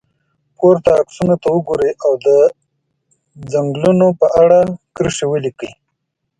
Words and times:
پورته 0.57 0.89
عکسونو 0.99 1.35
ته 1.41 1.47
وګورئ 1.55 1.91
او 2.05 2.11
د 2.25 2.27
څنګلونو 3.51 4.07
په 4.19 4.27
اړه 4.41 4.59
کرښې 4.95 5.25
ولیکئ. 5.29 5.71